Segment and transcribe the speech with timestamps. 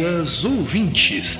[0.00, 1.38] E amigas ouvintes.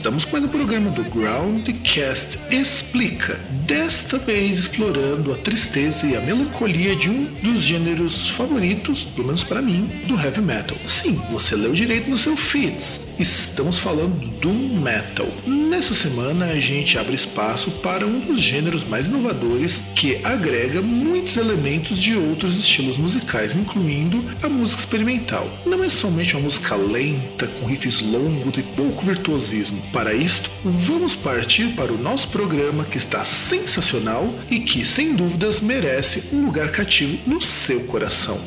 [0.00, 6.96] Estamos com o programa do Groundcast Explica, desta vez explorando a tristeza e a melancolia
[6.96, 10.78] de um dos gêneros favoritos, pelo menos para mim, do heavy metal.
[10.86, 13.10] Sim, você leu direito no seu feeds.
[13.18, 15.26] Estamos falando do Metal.
[15.46, 21.36] Nessa semana a gente abre espaço para um dos gêneros mais inovadores que agrega muitos
[21.36, 25.46] elementos de outros estilos musicais, incluindo a música experimental.
[25.66, 29.82] Não é somente uma música lenta, com riffs longos e pouco virtuosismo.
[29.92, 35.60] Para isto, vamos partir para o nosso programa que está sensacional e que, sem dúvidas,
[35.60, 38.40] merece um lugar cativo no seu coração.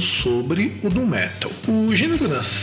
[0.00, 1.50] Sobre o Doom Metal.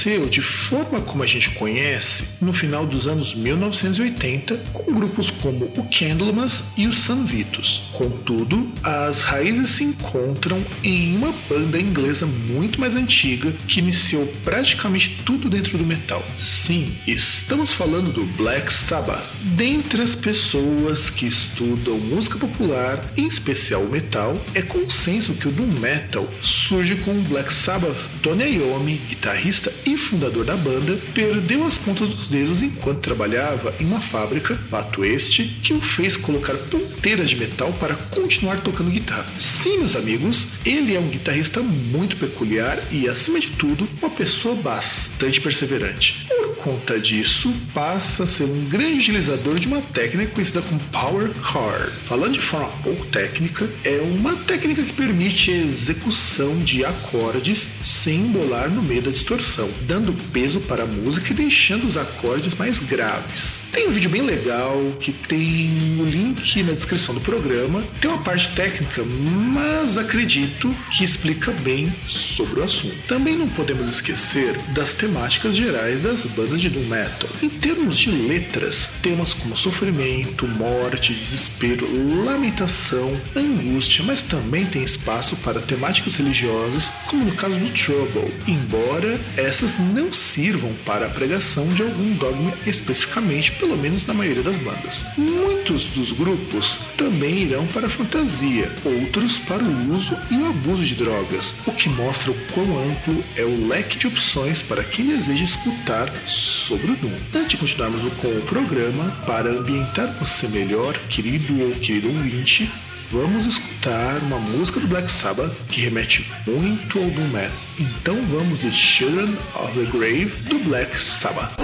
[0.02, 5.66] Nasceu de forma como a gente conhece no final dos anos 1980, com grupos como
[5.66, 7.84] o Candlemas e o San Vitus.
[7.92, 15.22] Contudo, as raízes se encontram em uma banda inglesa muito mais antiga que iniciou praticamente
[15.24, 16.26] tudo dentro do metal.
[16.36, 19.36] Sim, estamos falando do Black Sabbath.
[19.56, 25.80] Dentre as pessoas que estudam música popular, em especial metal, é consenso que o Doom
[25.80, 28.10] Metal surge com o Black Sabbath.
[28.24, 33.86] Tony Iommi, guitarrista e fundador da banda, perdeu as pontas dos dedos enquanto trabalhava em
[33.86, 39.32] uma fábrica, fato este que o fez colocar ponteiras de metal para continuar tocando guitarra.
[39.38, 44.56] Sim, meus amigos, ele é um guitarrista muito peculiar e, acima de tudo, uma pessoa
[44.56, 46.26] bastante perseverante.
[46.28, 51.32] Por conta disso, passa a ser um grande utilizador de uma técnica conhecida como Power
[51.44, 51.92] Chord.
[52.06, 58.22] Falando de forma pouco técnica, é uma técnica que permite a execução de acordes sem
[58.22, 62.80] embolar no meio da distorção, dando peso para a música e deixando os acordes mais
[62.80, 63.62] graves.
[63.72, 67.84] Tem um vídeo bem legal que tem o link na descrição do programa.
[68.00, 72.96] Tem uma parte técnica, mas acredito que explica bem sobre o assunto.
[73.08, 77.30] Também não podemos esquecer das temáticas gerais das bandas de doom metal.
[77.42, 81.88] Em termos de letras, temas como sofrimento, morte, desespero,
[82.24, 89.20] lamentação, angústia, mas também tem espaço para temáticas religiosas, como no caso do Trouble, embora
[89.38, 94.58] essas não sirvam para a pregação de algum dogma especificamente, pelo menos na maioria das
[94.58, 95.06] bandas.
[95.18, 100.84] Muitos dos grupos também irão para a fantasia, outros para o uso e o abuso
[100.84, 105.06] de drogas, o que mostra o quão amplo é o leque de opções para quem
[105.06, 107.14] deseja escutar sobre o Doom.
[107.36, 112.72] Antes de continuarmos com o programa, para ambientar você melhor, querido ou querido ouvinte,
[113.12, 117.52] vamos escutar uma música do Black Sabbath que remete muito ao Doom Metal.
[117.78, 121.58] Então vamos de Children of the Grave do Black Sabbath.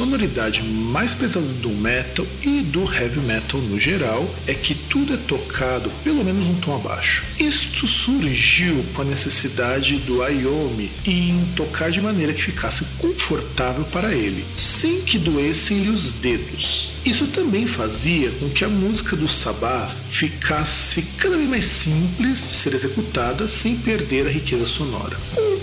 [0.00, 5.16] Sonoridade mais pesada do metal e do heavy metal no geral é que tudo é
[5.18, 7.22] tocado pelo menos um tom abaixo.
[7.38, 14.14] Isto surgiu com a necessidade do Ayomi em tocar de maneira que ficasse confortável para
[14.14, 16.92] ele, sem que doessem-lhe os dedos.
[17.04, 22.54] Isso também fazia com que a música do Sabbath ficasse cada vez mais simples de
[22.54, 25.18] ser executada sem perder a riqueza sonora.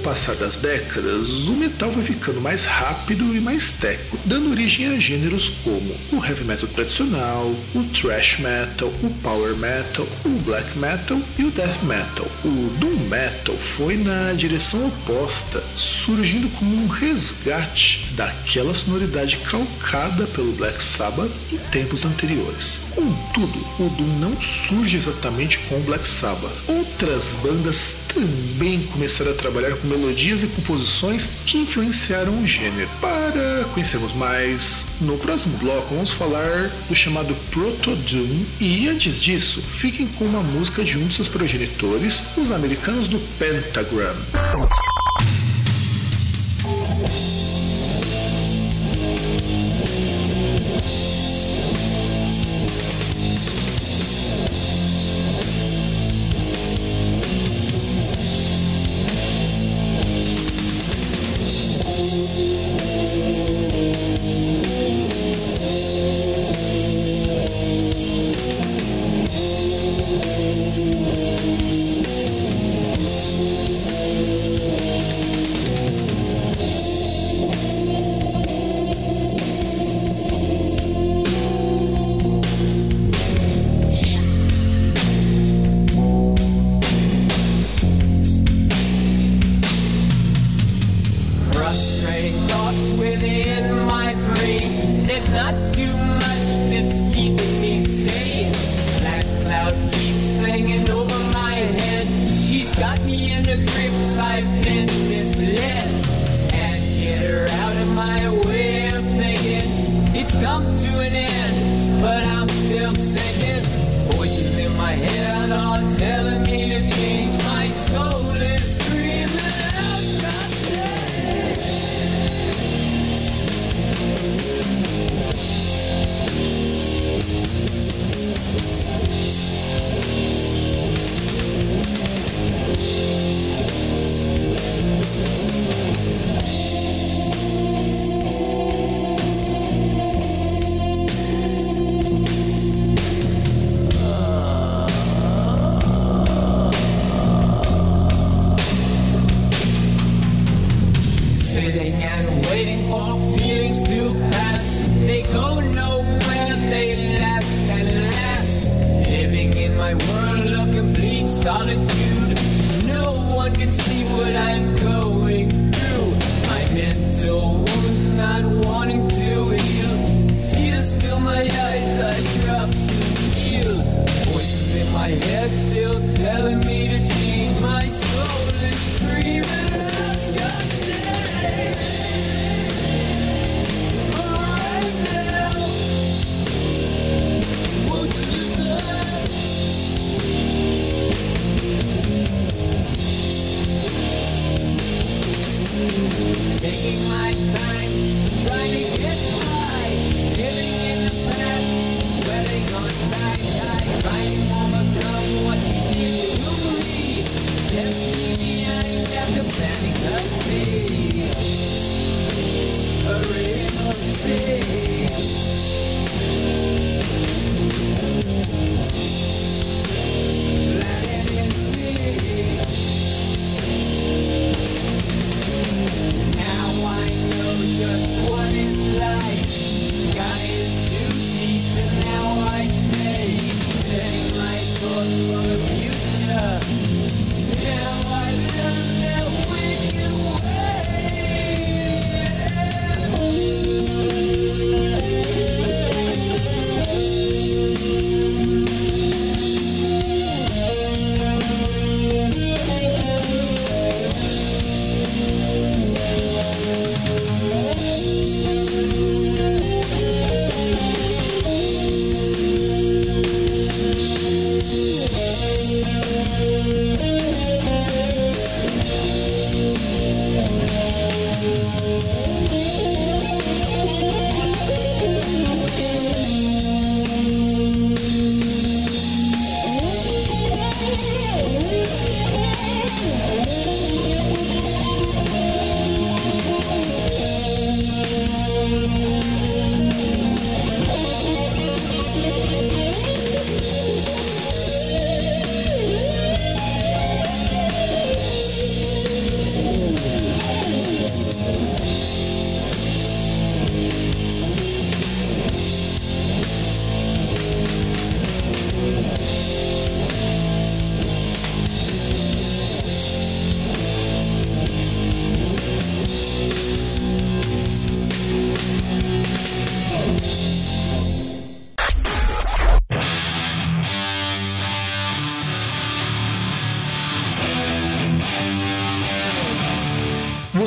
[0.08, 4.98] Passar das décadas, o metal foi ficando mais rápido e mais teco, dando origem a
[4.98, 11.22] gêneros como o heavy metal tradicional, o thrash metal, o power metal, o black metal
[11.38, 12.26] e o death metal.
[12.46, 15.62] O doom metal foi na direção oposta,
[16.08, 22.80] surgindo como um resgate daquela sonoridade calcada pelo Black Sabbath em tempos anteriores.
[22.96, 26.64] Contudo, o Doom não surge exatamente com o Black Sabbath.
[26.70, 32.90] Outras bandas também começaram a trabalhar com melodias e composições que influenciaram o gênero.
[33.02, 39.62] Para conhecermos mais, no próximo bloco vamos falar do chamado Proto Doom e antes disso,
[39.62, 44.16] fiquem com uma música de um de seus progenitores, os americanos do Pentagram.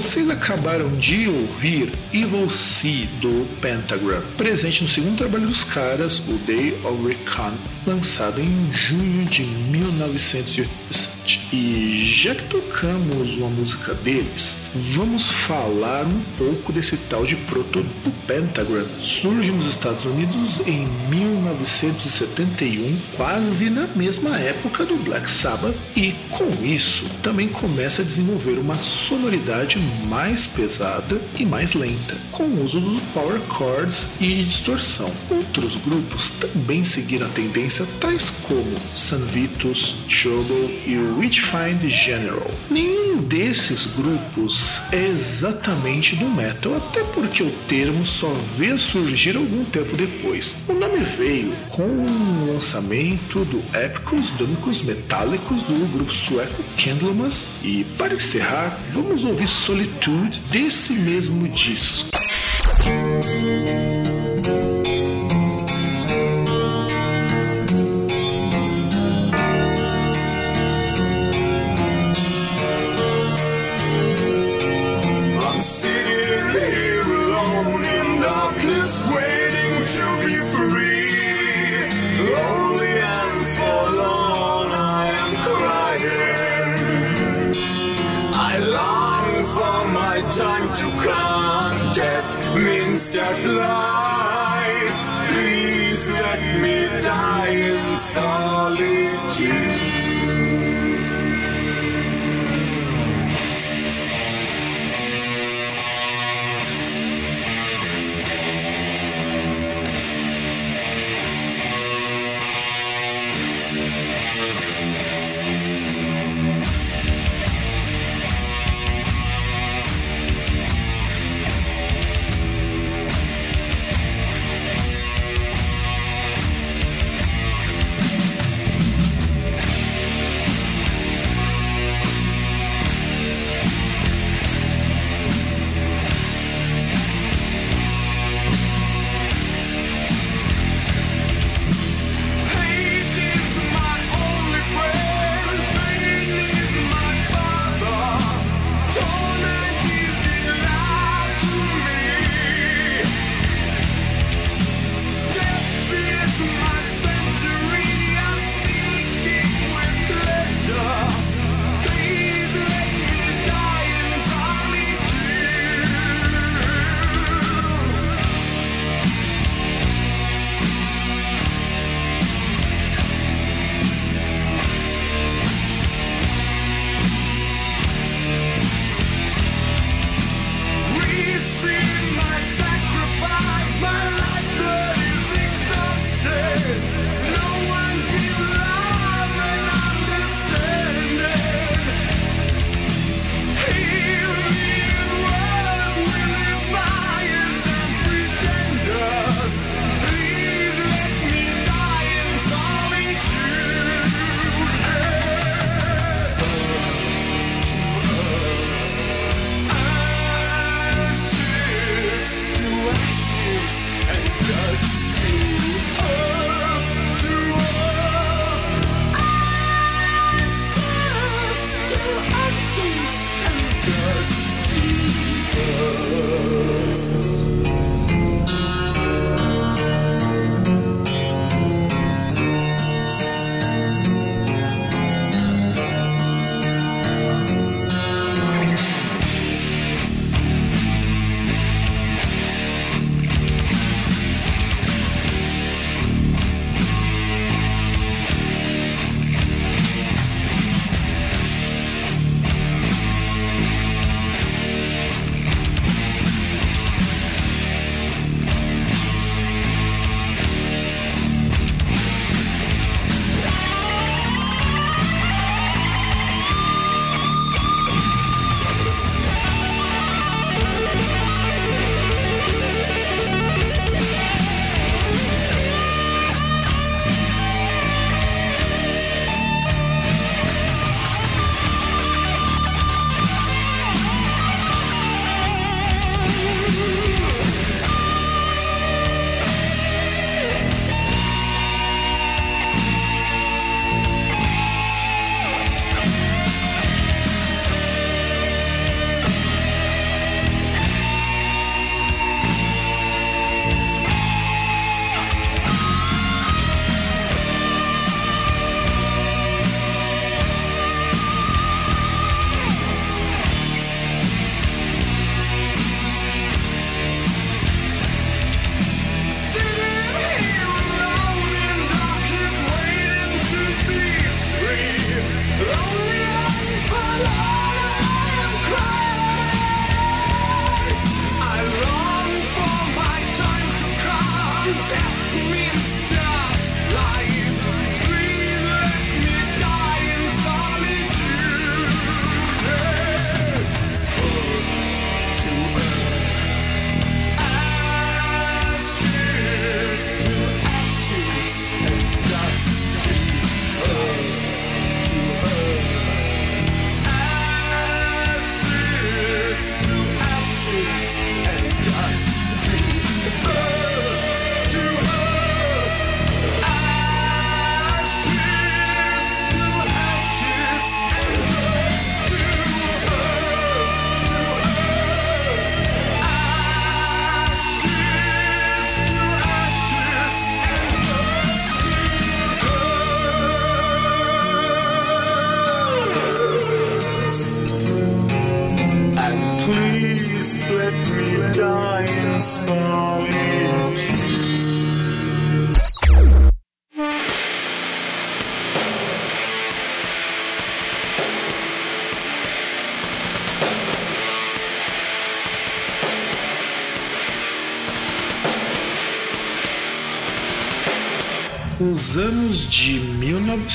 [0.01, 6.39] Vocês acabaram de ouvir Evil Sea do Pentagram, presente no segundo trabalho dos caras, o
[6.47, 7.53] Day of Recon,
[7.87, 11.51] lançado em junho de 1987.
[11.53, 17.85] E já que tocamos uma música deles, vamos falar um pouco desse tal de proto
[18.27, 18.87] Pentagram.
[19.01, 26.49] Surge nos Estados Unidos em 1971, quase na mesma época do Black Sabbath, e com
[26.65, 32.81] isso também começa a desenvolver uma sonoridade mais pesada e mais lenta, com o uso
[32.81, 35.11] dos power chords e distorção.
[35.31, 42.51] Outros grupos também seguiram a tendência, tais como San Vitus, Trouble e Witchfind General.
[42.71, 44.60] Nenhum desses grupos
[44.93, 50.57] é exatamente do metal, até porque o termo só veio surgir algum tempo depois.
[50.69, 57.85] O nome veio com o lançamento do Épicos Dâmicos Metálicos do grupo sueco Candlemas e
[57.97, 62.11] para encerrar, vamos ouvir Solitude desse mesmo disco.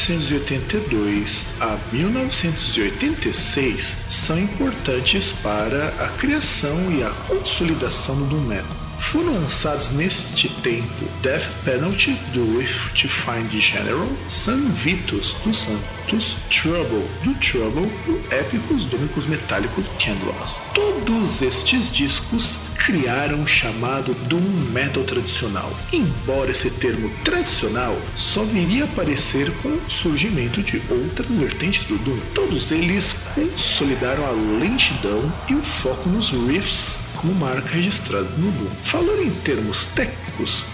[0.08, 8.86] 1982 a 1986 são importantes para a criação e a consolidação do Metal.
[8.98, 16.38] Foram lançados neste tempo Death Penalty do If to Find General, San Vitus do Santos,
[16.50, 20.62] Trouble do Trouble e o Épicos Dômicos Metálicos do Candlemas.
[20.74, 28.84] Todos estes discos criaram o chamado Doom Metal tradicional, embora esse termo tradicional só viria
[28.84, 32.20] a aparecer com o surgimento de outras vertentes do Doom.
[32.36, 38.70] Todos eles consolidaram a lentidão e o foco nos riffs como marca registrada no Doom.
[38.82, 40.25] Falando em termos técnicos,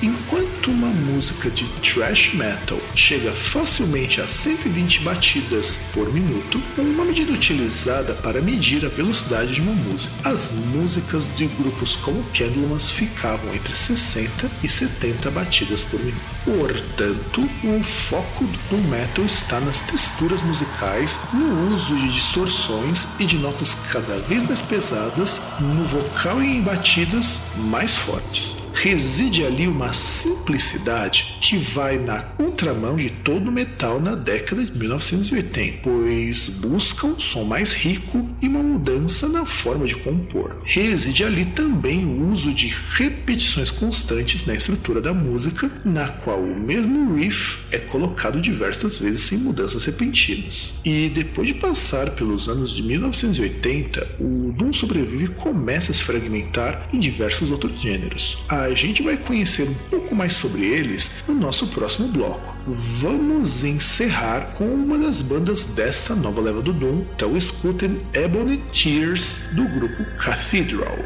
[0.02, 7.32] enquanto uma música de thrash metal chega facilmente a 120 batidas por minuto, uma medida
[7.32, 10.14] utilizada para medir a velocidade de uma música.
[10.28, 16.22] As músicas de grupos como Candlemas ficavam entre 60 e 70 batidas por minuto.
[16.44, 23.38] Portanto, o foco do metal está nas texturas musicais, no uso de distorções e de
[23.38, 28.61] notas cada vez mais pesadas, no vocal e em batidas mais fortes.
[28.74, 34.78] Reside ali uma simplicidade que vai na contramão de todo o metal na década de
[34.78, 40.62] 1980, pois busca um som mais rico e uma mudança na forma de compor.
[40.64, 46.60] Reside ali também o uso de repetições constantes na estrutura da música, na qual o
[46.60, 50.76] mesmo riff é colocado diversas vezes sem mudanças repentinas.
[50.86, 56.88] E depois de passar pelos anos de 1980, o Doom sobrevive começa a se fragmentar
[56.94, 58.38] em diversos outros gêneros.
[58.48, 62.56] A gente vai conhecer um pouco mais sobre eles no nosso próximo bloco.
[62.66, 69.40] Vamos encerrar com uma das bandas dessa nova leva do Doom, então escutem Ebony Tears
[69.54, 70.98] do grupo Cathedral.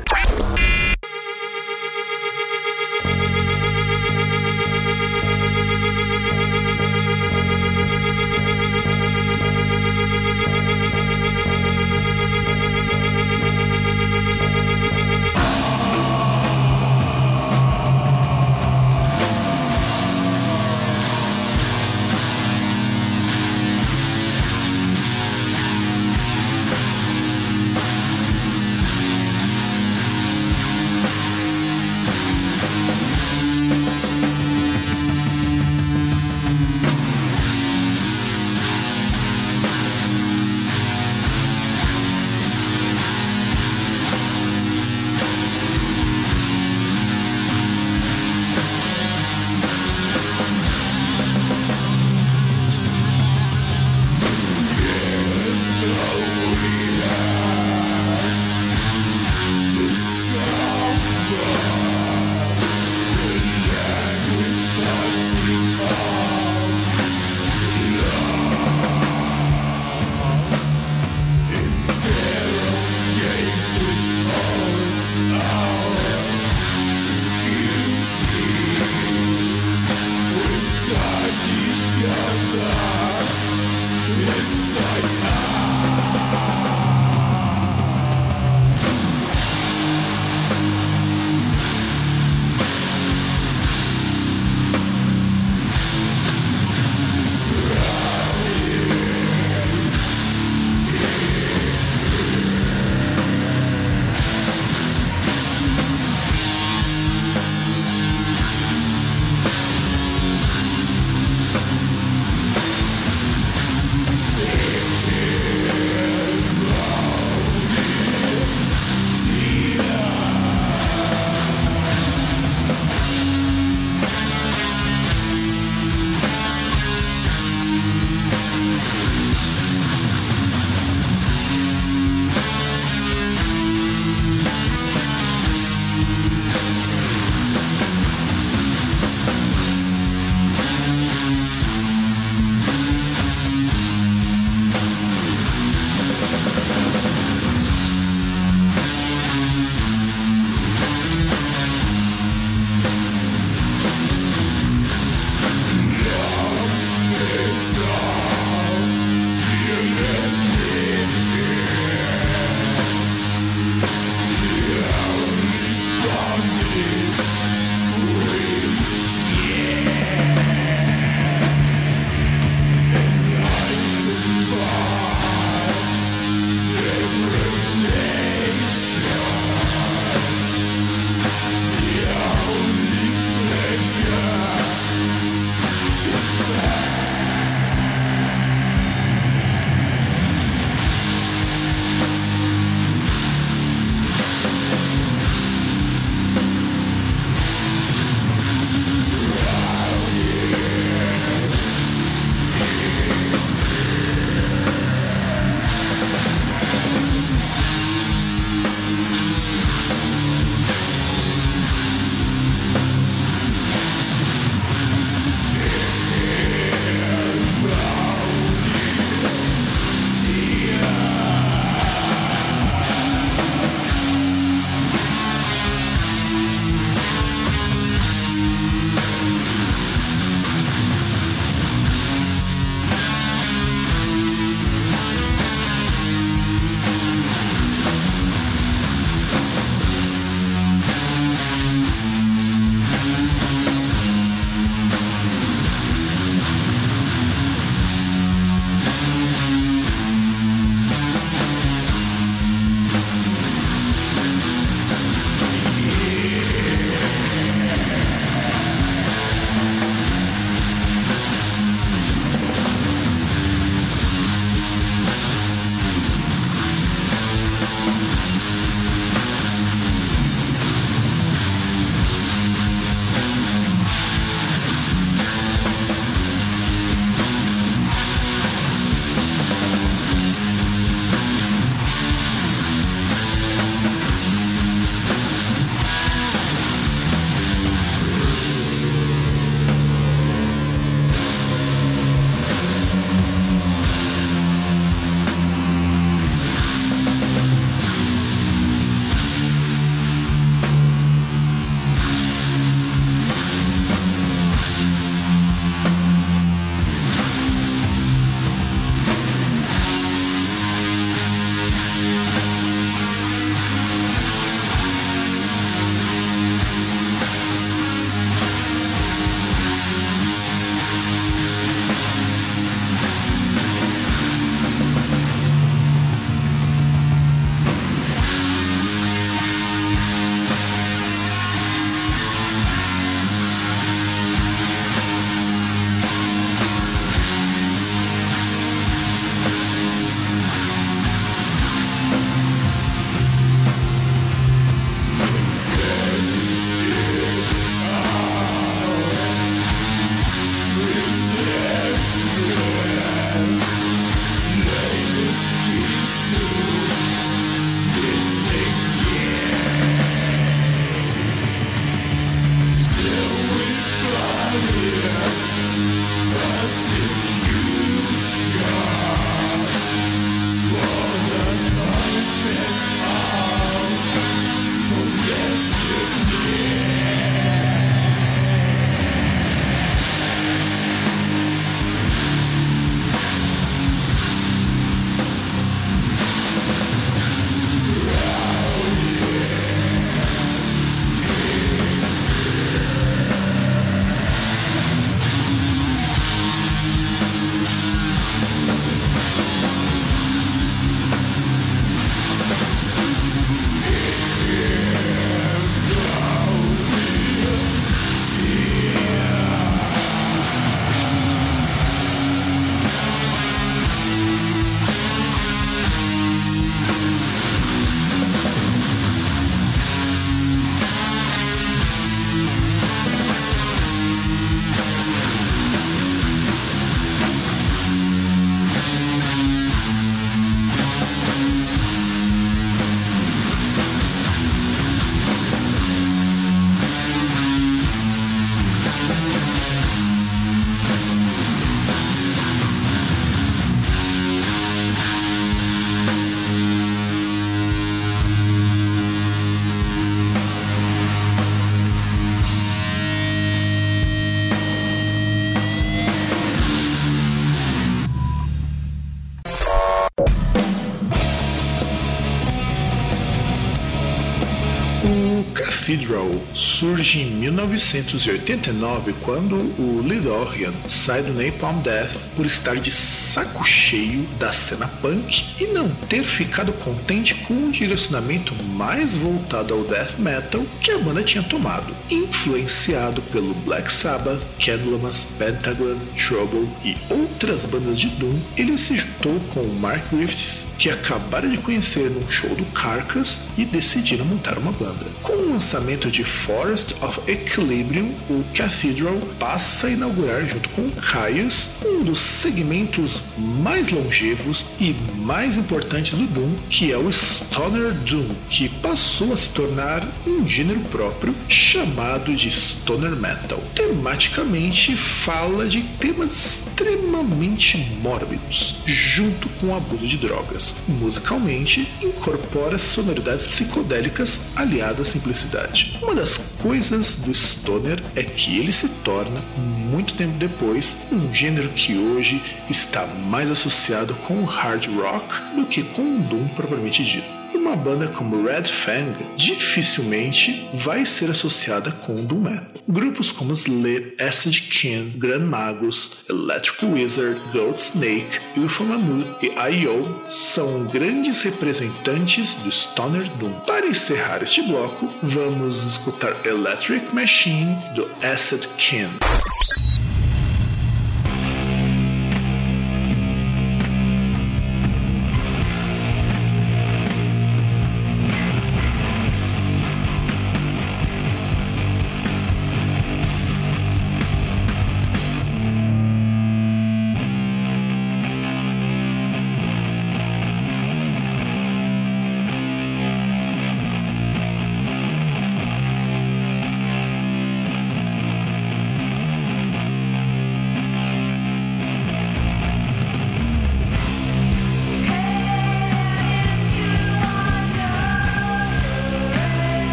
[466.05, 473.63] Cathedral surge em 1989 quando o Lidorian sai do Napalm Death por estar de saco
[473.65, 479.83] cheio da cena punk e não ter ficado contente com o direcionamento mais voltado ao
[479.83, 481.95] death metal que a banda tinha tomado.
[482.09, 489.39] Influenciado pelo Black Sabbath, Candlemas, Pentagram, Trouble e outras bandas de Doom, ele se juntou
[489.53, 494.71] com Mark Griffiths, que acabara de conhecer num show do Carcass e decidiram montar uma
[494.71, 495.05] banda.
[495.21, 501.71] Com o lançamento de Forest of Equilibrium, o Cathedral passa a inaugurar junto com Caius
[501.83, 508.27] um dos segmentos mais longevos e mais importantes do Doom, que é o Stoner Doom,
[508.49, 513.61] que passou a se tornar um gênero próprio chamado de Stoner Metal.
[513.73, 520.75] Tematicamente fala de temas extremamente mórbidos, junto com o abuso de drogas.
[520.87, 525.97] Musicalmente, incorpora sonoridades psicodélicas aliadas à simplicidade.
[526.01, 531.69] Uma das coisas do Stoner é que ele se torna, muito tempo depois, um gênero
[531.69, 537.44] que hoje está mais associado com hard rock do que com o doom propriamente dito
[537.65, 542.75] uma banda como Red Fang dificilmente vai ser associada com o Doom Metal.
[542.87, 548.39] Grupos como Slip, Acid Kin, Grand Magus, Electric Wizard, Goat Snake,
[548.81, 550.29] Mammoth e I.O.
[550.29, 553.53] são grandes representantes do Stoner Doom.
[553.61, 559.09] Para encerrar este bloco, vamos escutar Electric Machine do Acid Kin.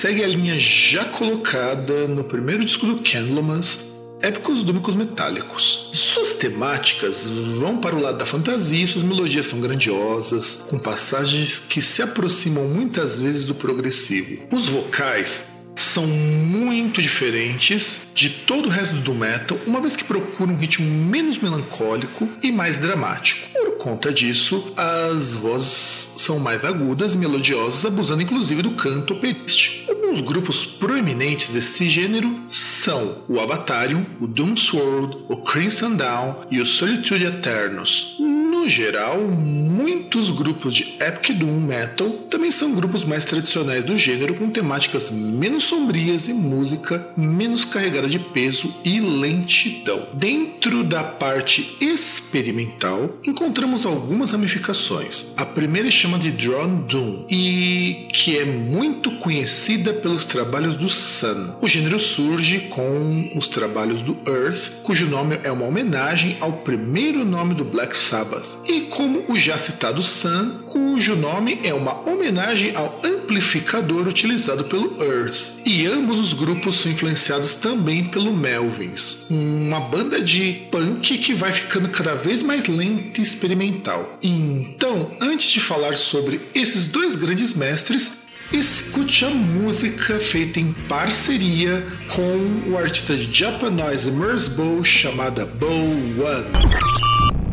[0.00, 3.80] Segue a linha já colocada no primeiro disco do Candlemas,
[4.22, 5.90] épicos dúmicos metálicos.
[5.92, 7.26] Suas temáticas
[7.58, 12.00] vão para o lado da fantasia e suas melodias são grandiosas, com passagens que se
[12.00, 14.46] aproximam muitas vezes do progressivo.
[14.50, 15.42] Os vocais
[15.76, 20.86] são muito diferentes de todo o resto do metal, uma vez que procuram um ritmo
[20.86, 23.46] menos melancólico e mais dramático.
[23.52, 29.79] Por conta disso, as vozes são mais agudas e melodiosas, abusando inclusive do canto operístico.
[30.10, 36.66] Alguns grupos proeminentes desse gênero são o Avatarium, o Doomsword, o Crimson Dawn e o
[36.66, 38.16] Solitude Eternos.
[38.60, 44.34] No geral, muitos grupos de Epic Doom Metal também são grupos mais tradicionais do gênero
[44.34, 50.06] com temáticas menos sombrias e música menos carregada de peso e lentidão.
[50.12, 55.32] Dentro da parte experimental, encontramos algumas ramificações.
[55.38, 61.56] A primeira chama de Drone Doom e que é muito conhecida pelos trabalhos do Sun.
[61.62, 67.24] O gênero surge com os trabalhos do Earth, cujo nome é uma homenagem ao primeiro
[67.24, 72.74] nome do Black Sabbath, e como o já citado Sun, cujo nome é uma homenagem
[72.74, 75.60] ao amplificador utilizado pelo Earth.
[75.64, 81.52] E ambos os grupos são influenciados também pelo Melvins, uma banda de punk que vai
[81.52, 84.18] ficando cada vez mais lenta e experimental.
[84.22, 88.20] Então, antes de falar sobre esses dois grandes mestres,
[88.52, 95.70] Escute a música feita em parceria com o artista de Japanese Merce Bow chamada Bow
[95.70, 97.49] One.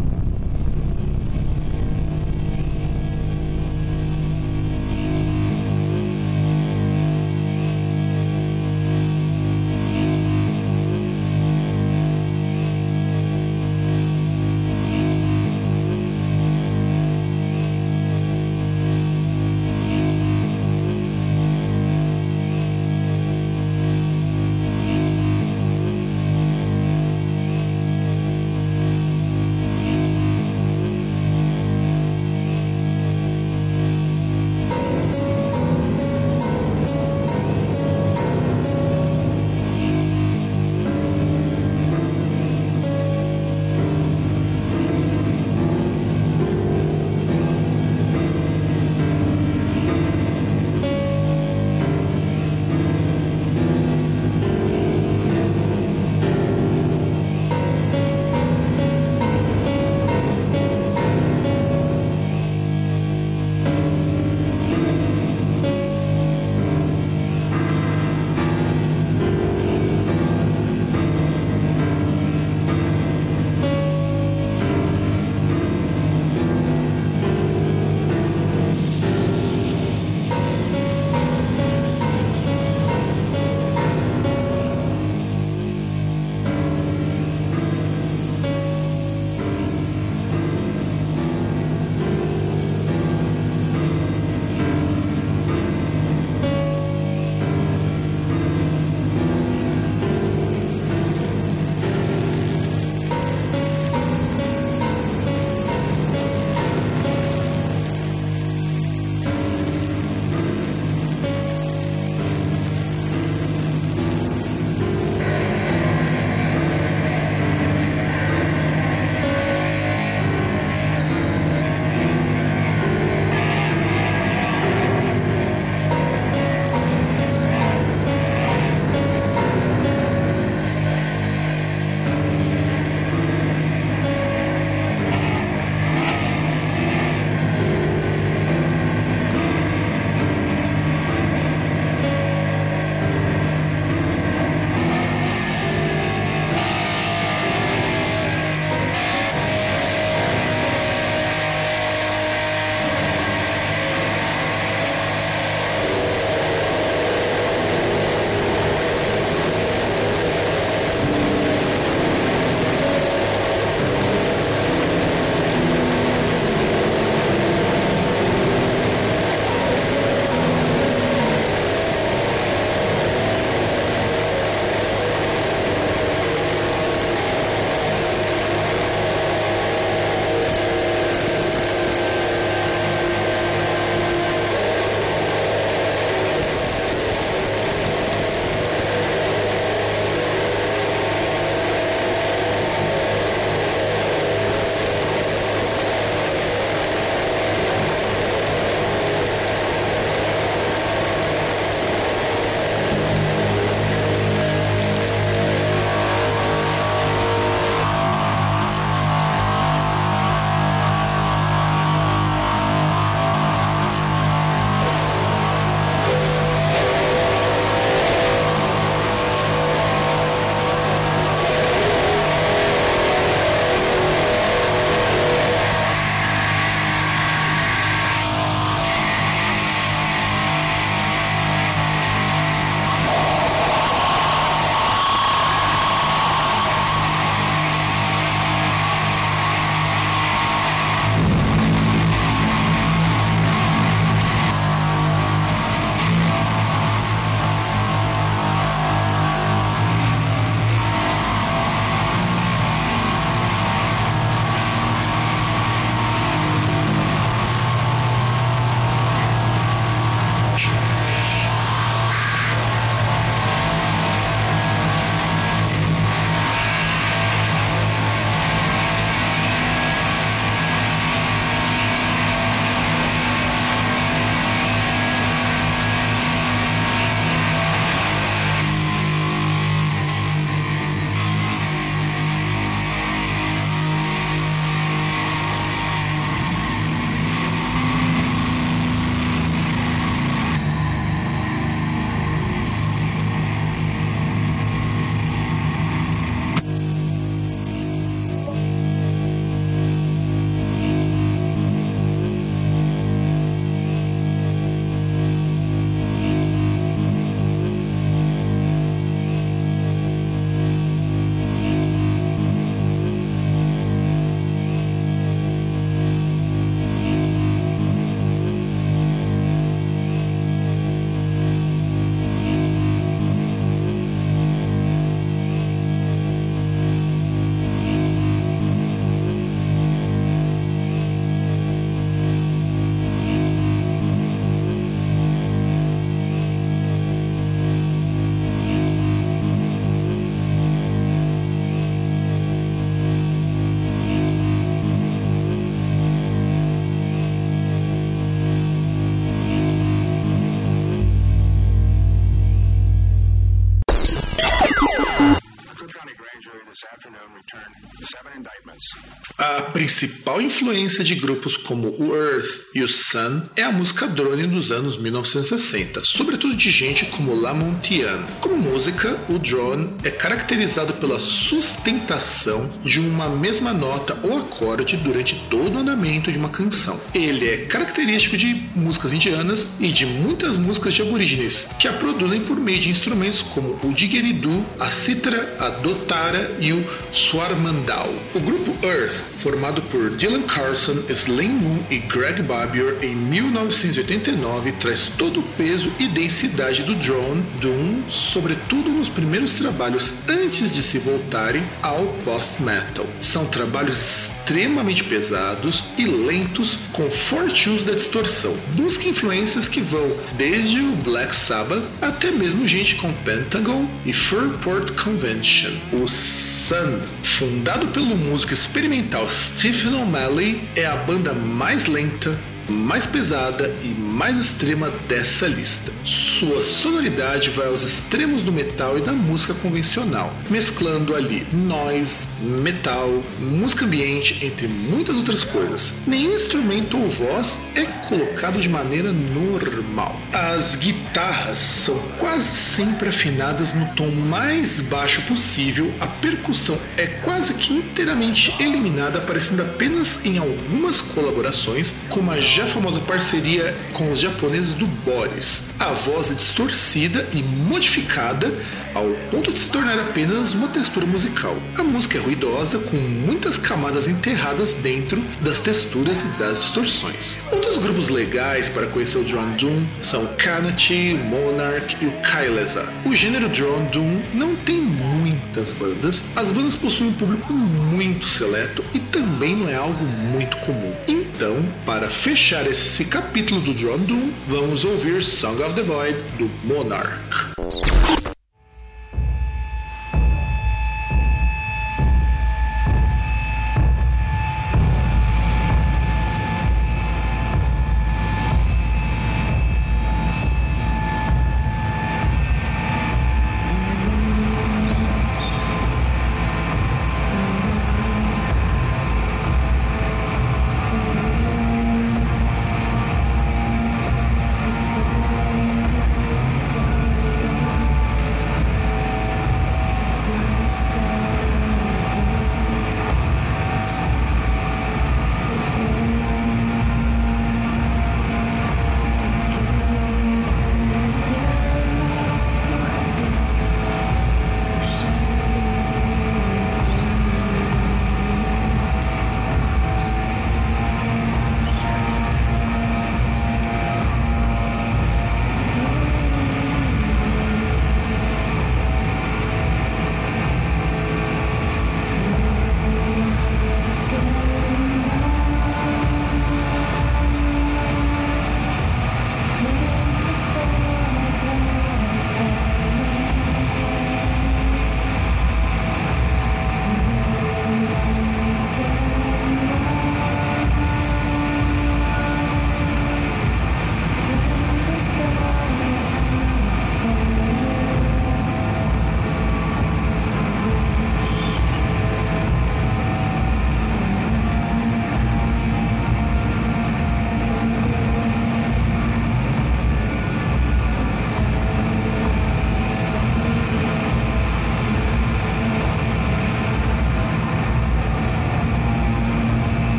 [358.79, 359.26] Science.
[359.47, 364.45] A principal influência de grupos como o Earth e o Sun é a música drone
[364.45, 368.25] dos anos 1960, sobretudo de gente como Lamontian.
[368.41, 375.35] Como música, o drone é caracterizado pela sustentação de uma mesma nota ou acorde durante
[375.49, 376.99] todo o andamento de uma canção.
[377.15, 382.41] Ele é característico de músicas indianas e de muitas músicas de aborígenes, que a produzem
[382.41, 388.13] por meio de instrumentos como o didgeridoo, a cítara, a dotara e o swarmandal.
[388.35, 395.11] O grupo Earth, formado por Dylan Carlson, Slim Moon e Greg Babior em 1989, traz
[395.15, 400.97] todo o peso e densidade do drone doom, sobretudo nos primeiros trabalhos antes de se
[400.97, 403.05] voltarem ao post-metal.
[403.21, 408.55] São trabalhos extremamente pesados e lentos com forte uso da distorção.
[408.73, 414.91] Busca influências que vão desde o Black Sabbath até mesmo gente com Pentagon e Fairport
[414.91, 415.73] Convention.
[415.91, 422.37] O Sun, fundado pelo músico experimental Stephen O'Malley, é a banda mais lenta,
[422.69, 425.91] mais pesada e mais extrema dessa lista.
[426.03, 433.23] Sua sonoridade vai aos extremos do metal e da música convencional, mesclando ali noise, metal,
[433.39, 435.93] música ambiente, entre muitas outras coisas.
[436.05, 440.19] Nenhum instrumento ou voz é colocado de maneira normal.
[440.33, 447.53] As guitarras são quase sempre afinadas no tom mais baixo possível, a percussão é quase
[447.53, 454.19] que inteiramente eliminada, aparecendo apenas em algumas colaborações, como a já famosa parceria com os
[454.19, 455.65] japoneses do Boris.
[455.79, 458.51] A voz é distorcida e modificada
[458.95, 461.55] ao ponto de se tornar apenas uma textura musical.
[461.77, 467.37] A música é ruidosa, com muitas camadas enterradas dentro das texturas e das distorções.
[467.51, 472.91] Outros grupos legais para conhecer o Drone Doom são o Kanati, Monarch e o Kailesa.
[473.05, 478.83] O gênero Drone Doom não tem muitas bandas, as bandas possuem um público muito seleto
[478.95, 480.03] e também não é algo
[480.33, 480.95] muito comum.
[481.37, 486.49] Então, para fechar esse capítulo do Drone Doom, vamos ouvir Song of the Void do
[486.63, 487.53] Monarch.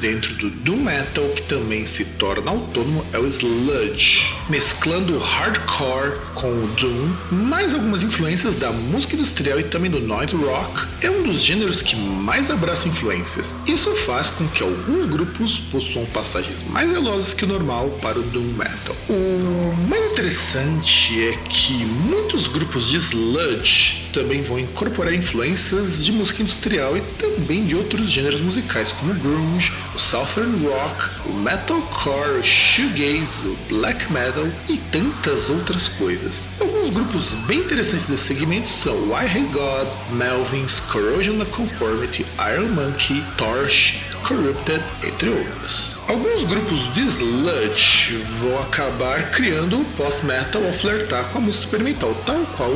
[0.00, 6.18] Dentro do Doom Metal que também se torna autônomo é o Sludge, mesclando o hardcore
[6.34, 11.10] com o Doom, mais algumas influências da música industrial e também do noise rock, é
[11.10, 13.54] um dos gêneros que mais abraça influências.
[13.66, 18.22] Isso faz com que alguns grupos possuam passagens mais velozes que o normal para o
[18.22, 18.96] Doom Metal.
[19.10, 26.42] O mais interessante é que muitos grupos de sludge também vão incorporar influências de música
[26.42, 32.38] industrial e também de outros gêneros musicais como o grunge, o southern rock, o metalcore,
[32.38, 36.48] o shoegaze, o black metal e tantas outras coisas.
[36.60, 42.68] Alguns grupos bem interessantes desse segmento são Why Hey God, Melvins, Corrosion of Conformity, Iron
[42.68, 45.93] Monkey, Torch, Corrupted, entre outros.
[46.14, 52.14] Alguns grupos de sludge vão acabar criando o post-metal ao flertar com a música experimental,
[52.24, 52.70] tal qual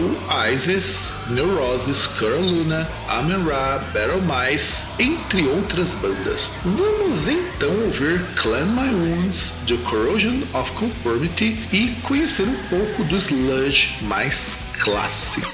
[0.52, 6.50] Isis, Neurosis, Curl Luna, Amen Ra, Battle Mice, entre outras bandas.
[6.64, 13.18] Vamos então ouvir Clan My Wounds, The Corrosion of Conformity e conhecer um pouco do
[13.18, 15.46] sludge mais clássico.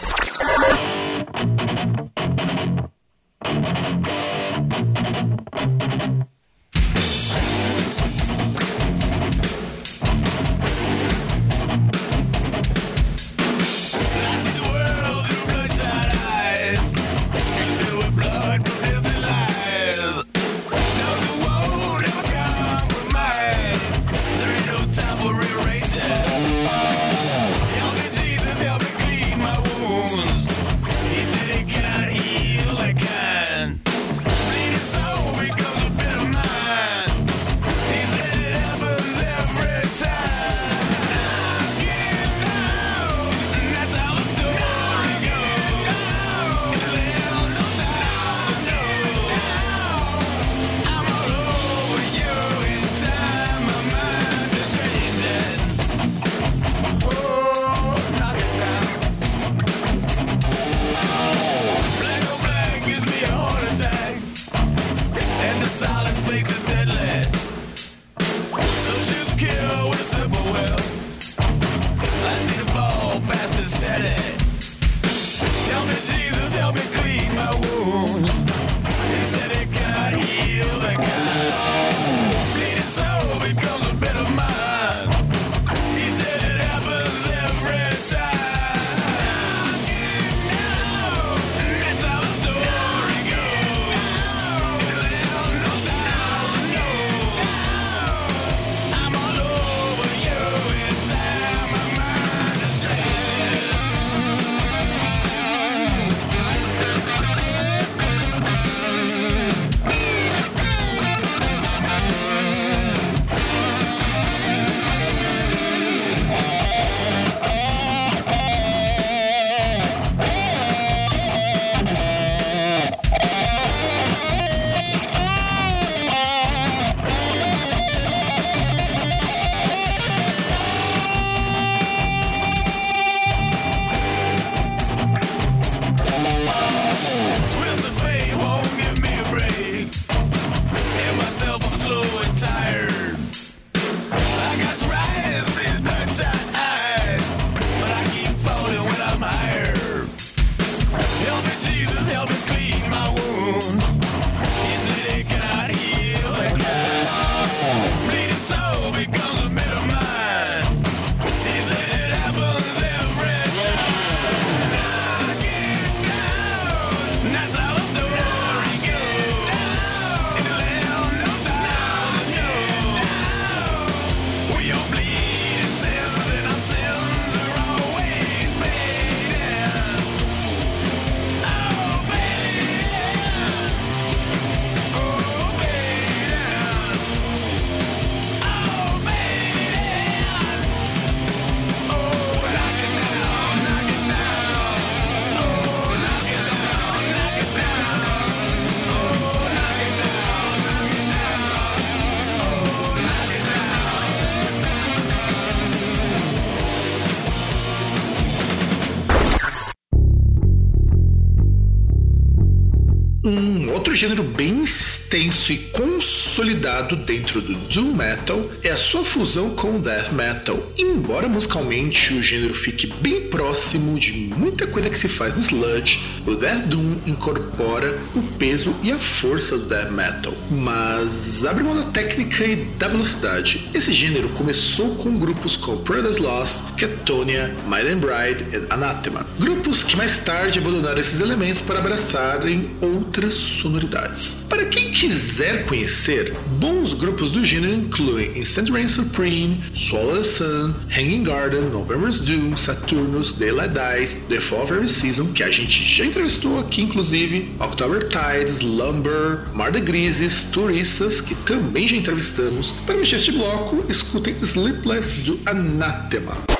[213.94, 219.76] Outro gênero bem extenso e consolidado dentro do Doom Metal é a sua fusão com
[219.76, 220.60] o Death Metal.
[220.76, 226.00] Embora musicalmente o gênero fique bem próximo de muita coisa que se faz no sludge,
[226.26, 231.76] o Death Doom incorpora o peso e a força do Death Metal, mas abre mão
[231.76, 233.68] da técnica e da velocidade.
[233.74, 239.82] Esse gênero começou com grupos como Paradise Lost, Cattonia, Might and Bride e Anathema, grupos
[239.82, 244.44] que mais tarde abandonaram esses elementos para abraçarem outras sonoridades.
[244.48, 250.74] Para quem quiser conhecer, bons grupos do gênero incluem Instant Rain Supreme, Swallow the Sun,
[250.90, 255.84] Hanging Garden, November's Doom, Saturnus, Daylight Dies, The Fall of Every Season, que a gente
[255.84, 262.70] já entrevistou aqui inclusive, October Tides, Lumber, Mar de Grises, Turistas, que também já entrevistamos.
[262.86, 266.53] Para mexer este bloco, escutem Sleepless do Anathema.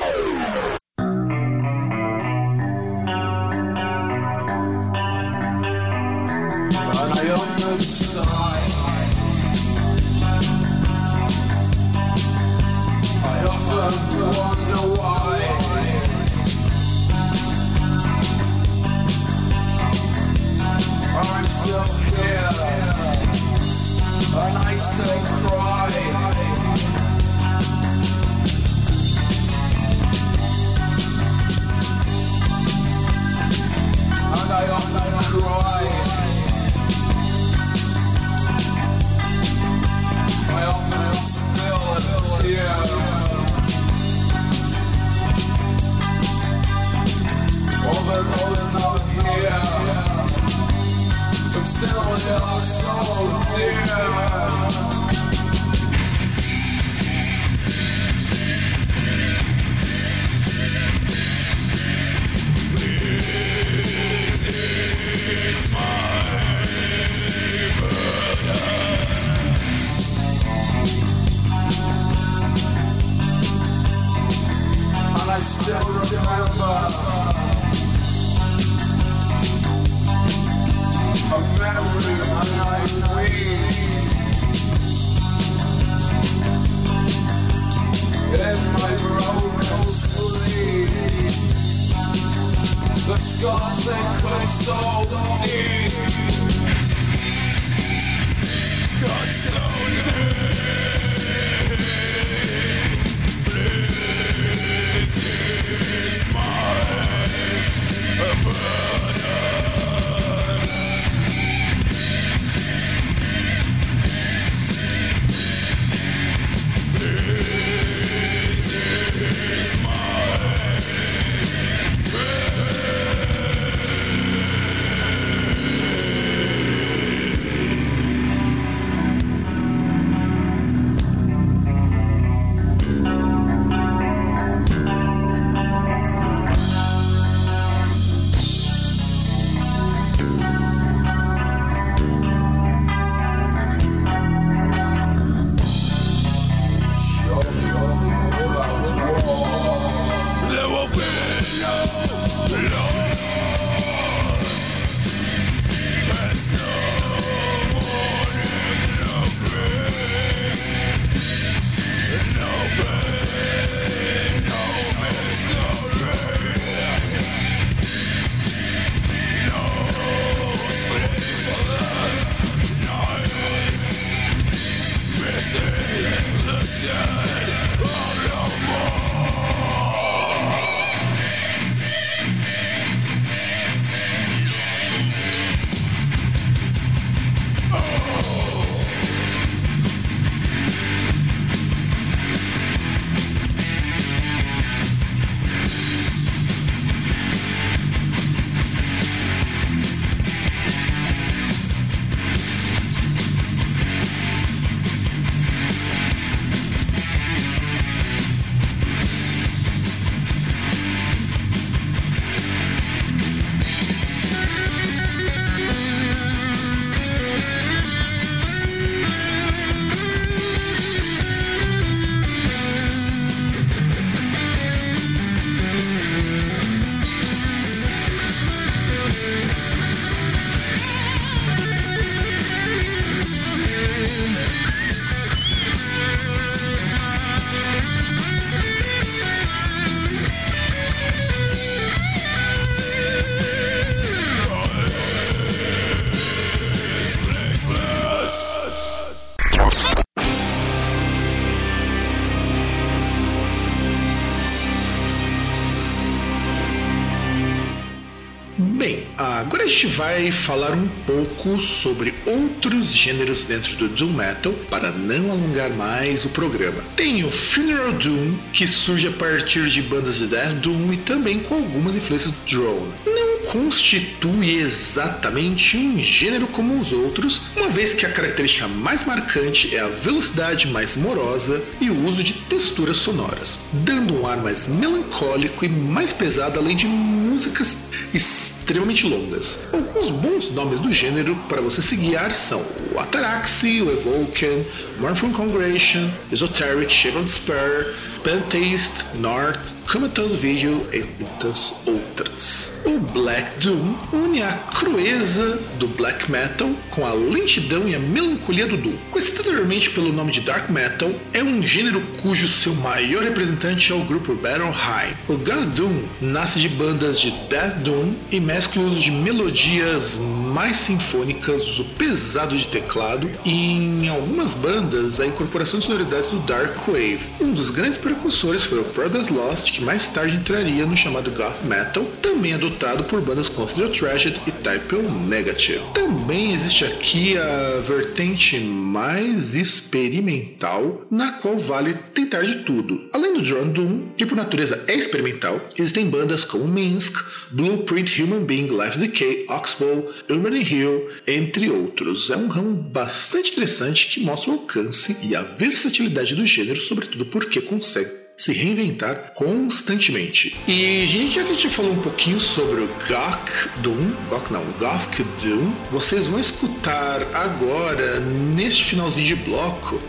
[259.39, 264.91] Agora a gente vai falar um pouco sobre outros gêneros dentro do Doom Metal para
[264.91, 266.81] não alongar mais o programa.
[266.95, 271.39] Tem o Funeral Doom, que surge a partir de bandas de Death Doom e também
[271.39, 272.93] com algumas influências do Drone.
[273.05, 279.75] Não constitui exatamente um gênero como os outros, uma vez que a característica mais marcante
[279.75, 284.67] é a velocidade mais morosa e o uso de texturas sonoras, dando um ar mais
[284.67, 287.75] melancólico e mais pesado, além de músicas
[288.13, 288.54] extremamente
[289.03, 289.67] longas.
[289.73, 294.65] Alguns bons nomes do gênero para você se guiar são o Ataraxy, o Evoken,
[294.99, 297.93] Mournful Congregation, Esoteric, Shape of Despair,
[298.25, 302.73] Pantheist, North, Comatose Video e muitas outras.
[302.83, 308.65] O Black Doom une a crueza do black metal com a lentidão e a melancolia
[308.65, 308.97] do Doom.
[309.11, 313.95] Conhecido anteriormente pelo nome de Dark Metal, é um gênero cujo seu maior representante é
[313.95, 315.15] o grupo Battle High.
[315.27, 320.17] O God Doom nasce de bandas de Death Doom e mescla de melodias
[320.55, 326.39] mais sinfônicas, uso pesado de teclado e em algumas bandas a incorporação de sonoridades do
[326.39, 327.19] Dark Wave.
[327.41, 331.61] Um dos grandes precursores foi o Paradise Lost, que mais tarde entraria no chamado Goth
[331.65, 335.81] Metal, também adotado por bandas como Consider Tragedy e Type O Negative.
[335.93, 343.09] Também existe aqui a vertente mais experimental, na qual vale tentar de tudo.
[343.11, 347.15] Além do Drone Doom, que por natureza é experimental, existem bandas como Minsk,
[347.51, 350.13] Blueprint Human Being, Life Decay, Oxbow,
[350.45, 352.29] Urban Hill, entre outros.
[352.29, 357.25] É um ramo bastante interessante que mostra o alcance e a versatilidade do gênero, sobretudo
[357.25, 360.55] porque consegue se reinventar constantemente.
[360.67, 365.23] E já que a gente falou um pouquinho sobre o Gok Doom, Gok não, Gothic
[365.41, 368.19] Doom, vocês vão escutar agora,
[368.55, 370.01] neste finalzinho de bloco,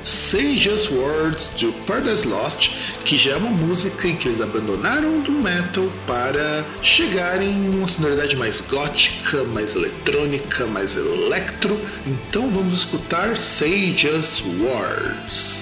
[0.56, 2.70] Just Words do Paradise Lost,
[3.04, 7.86] que já é uma música em que eles abandonaram do metal para chegarem em uma
[7.86, 11.78] sonoridade mais gótica, mais eletrônica, mais electro.
[12.06, 15.60] Então vamos escutar Just Words.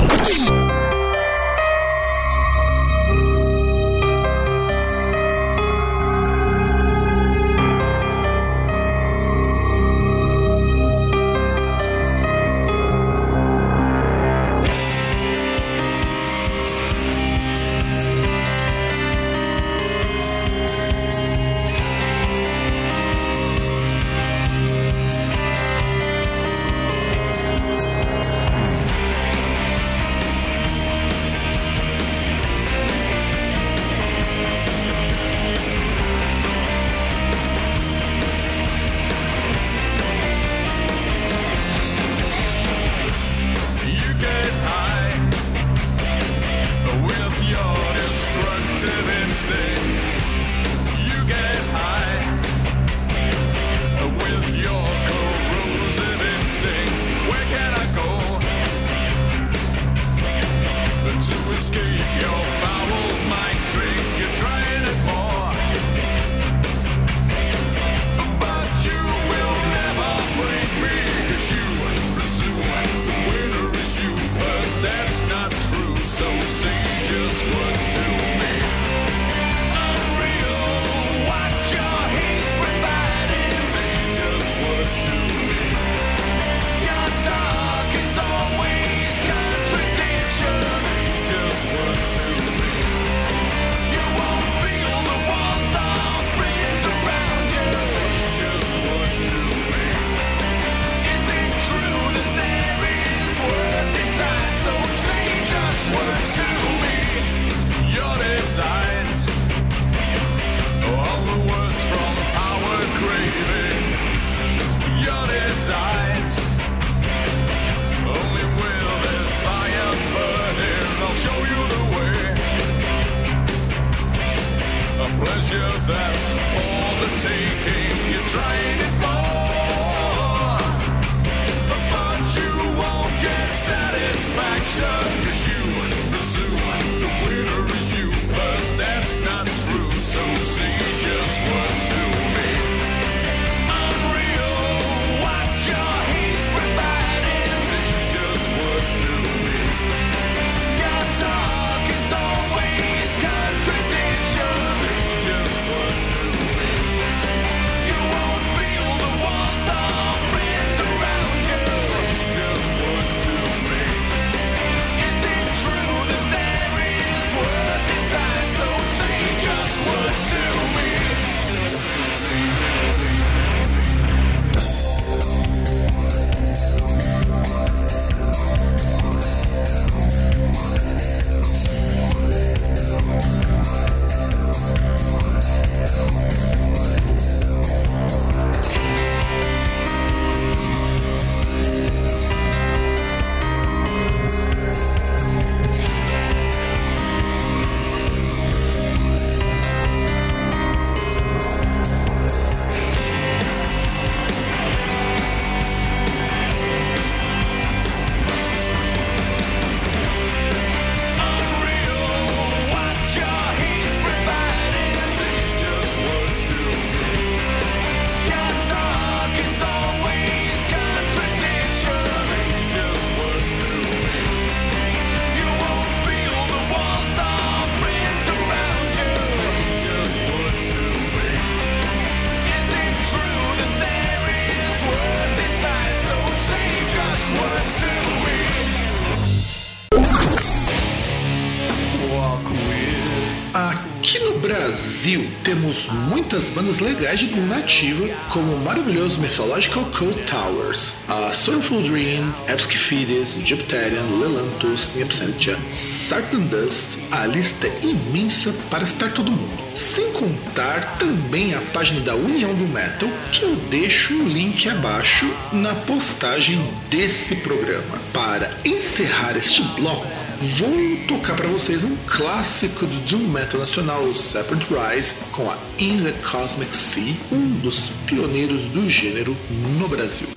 [246.34, 252.34] Muitas bandas legais de Doom nativa, como o maravilhoso Mythological Code Towers, a Soulful Dream,
[252.48, 259.63] Epskifides, Jupiterian, Lelantus, In Absentia, Sartan Dust, a lista é imensa para estar todo mundo.
[259.74, 265.26] Sem contar também a página da União do Metal, que eu deixo o link abaixo
[265.52, 267.98] na postagem desse programa.
[268.12, 274.62] Para encerrar este bloco, vou tocar para vocês um clássico do Doom Metal nacional, Serpent
[274.70, 280.28] Rise, com a In the Cosmic Sea, um dos pioneiros do gênero no Brasil.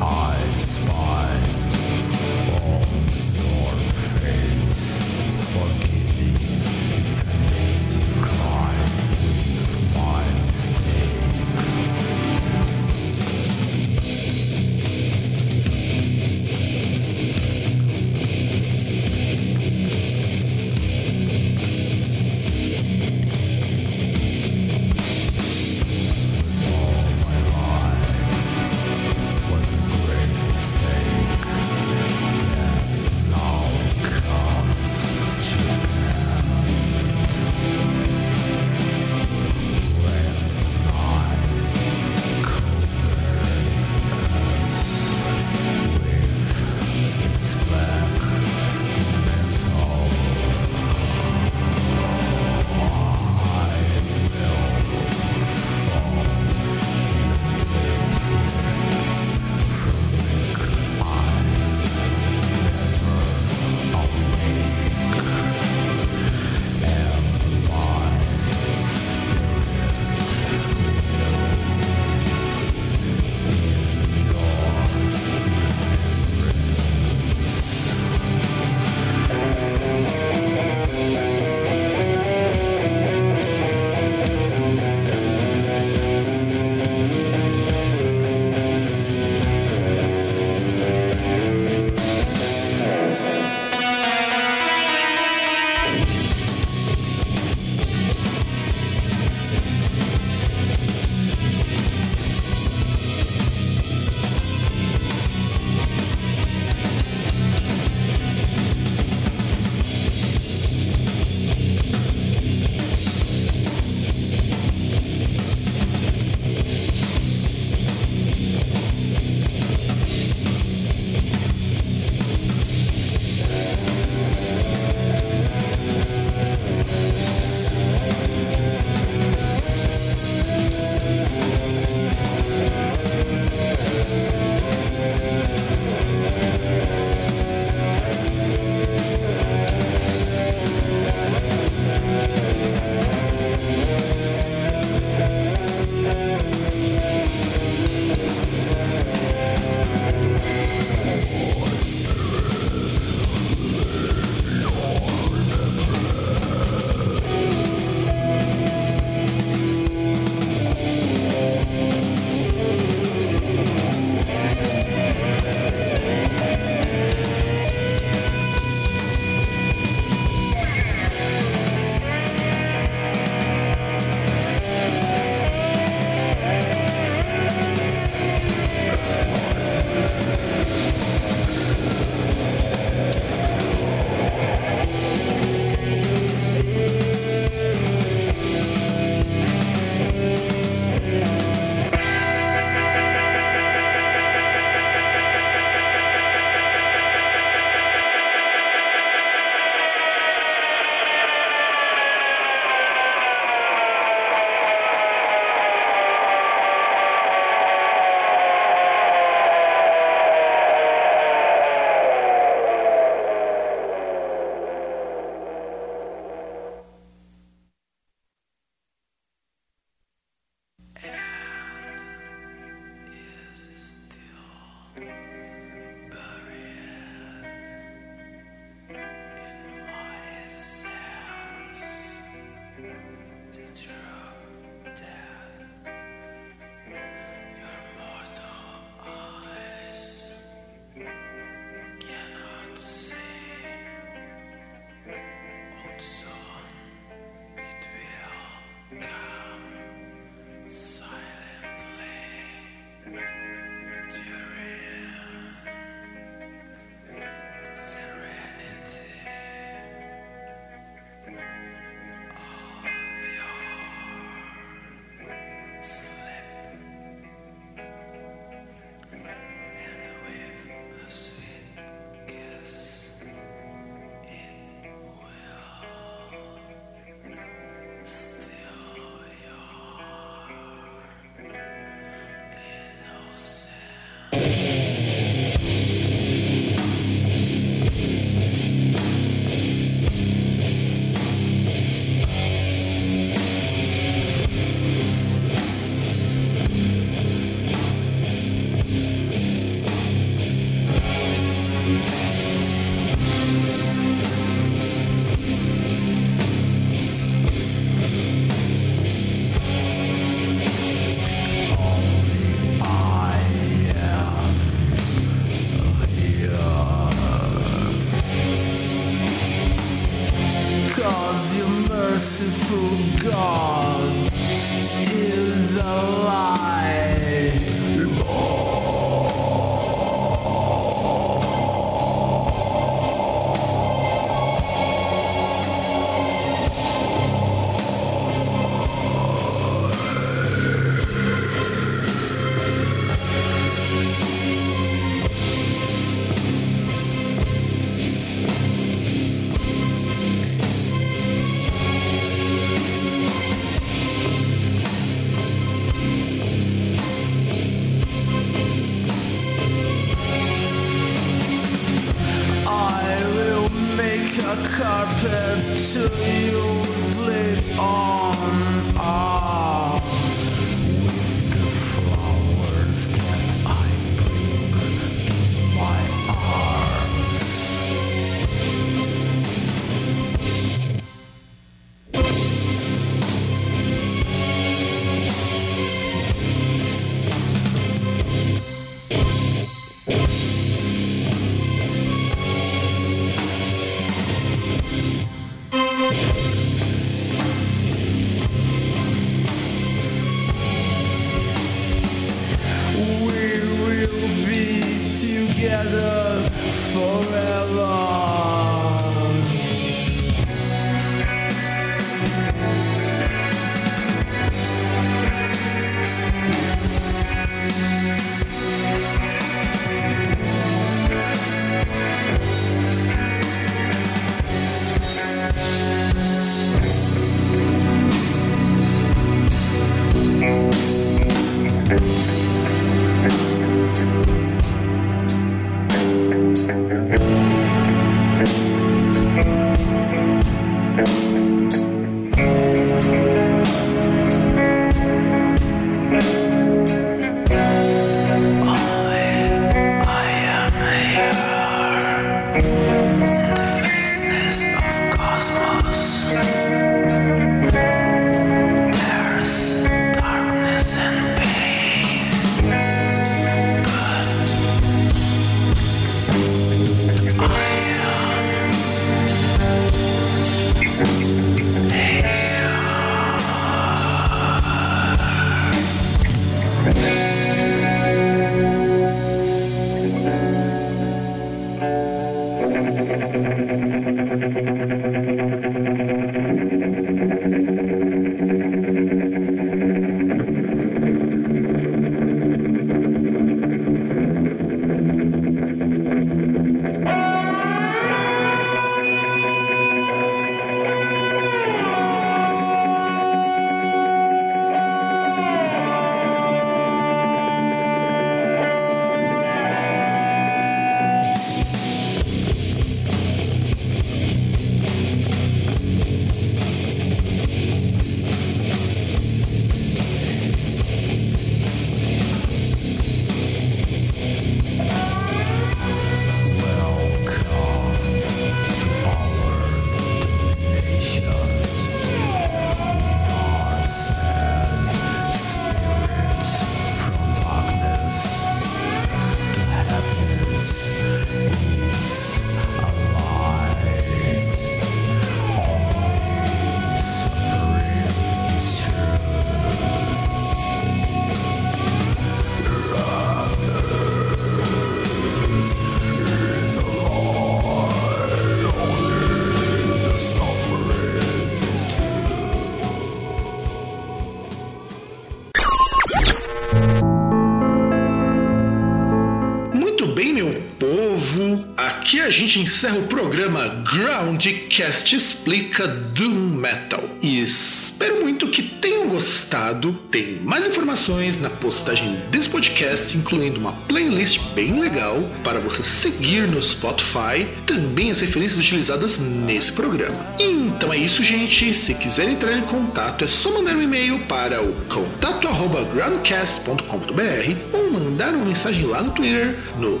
[572.32, 577.04] Gente encerra o programa Groundcast Explica Doom Metal.
[577.20, 579.92] E espero muito que tenham gostado.
[580.10, 586.48] Tem mais informações na postagem desse podcast, incluindo uma playlist bem legal para você seguir
[586.48, 587.46] no Spotify.
[587.66, 590.34] Também as referências utilizadas nesse programa.
[590.40, 591.74] Então é isso, gente.
[591.74, 598.34] Se quiser entrar em contato, é só mandar um e-mail para o contato@groundcast.com.br ou mandar
[598.34, 600.00] uma mensagem lá no Twitter no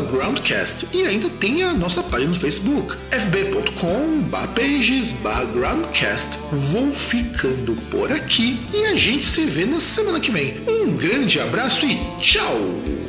[0.00, 5.14] groundcast e ainda tem a nossa página no Facebook fb.com pages
[5.52, 6.38] groundcast.
[6.50, 10.56] Vou ficando por aqui e a gente se vê na semana que vem.
[10.66, 12.99] Um grande abraço e tchau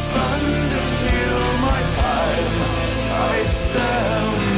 [0.00, 2.54] spend and heal my time.
[3.32, 4.49] I stand.